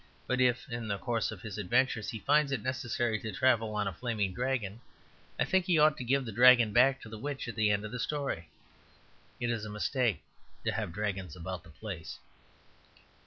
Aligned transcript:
But 0.25 0.41
if 0.41 0.67
in 0.67 0.87
the 0.87 0.97
course 0.97 1.29
of 1.31 1.43
his 1.43 1.59
adventures 1.59 2.09
he 2.09 2.17
finds 2.17 2.51
it 2.51 2.63
necessary 2.63 3.19
to 3.19 3.31
travel 3.31 3.75
on 3.75 3.87
a 3.87 3.93
flaming 3.93 4.33
dragon, 4.33 4.81
I 5.37 5.45
think 5.45 5.65
he 5.67 5.77
ought 5.77 5.95
to 5.97 6.03
give 6.03 6.25
the 6.25 6.31
dragon 6.31 6.73
back 6.73 6.99
to 7.01 7.07
the 7.09 7.19
witch 7.19 7.47
at 7.47 7.53
the 7.53 7.69
end 7.69 7.85
of 7.85 7.91
the 7.91 7.99
story. 7.99 8.49
It 9.39 9.51
is 9.51 9.63
a 9.63 9.69
mistake 9.69 10.23
to 10.65 10.71
have 10.71 10.91
dragons 10.91 11.35
about 11.35 11.61
the 11.63 11.69
place. 11.69 12.17